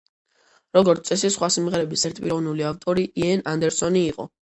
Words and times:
როგორც 0.77 1.09
წესი, 1.09 1.29
სხვა 1.35 1.49
სიმღერების 1.55 2.05
ერთპიროვნული 2.09 2.65
ავტორი 2.71 3.05
იენ 3.21 3.45
ანდერსონი 3.53 4.03
იყო. 4.07 4.27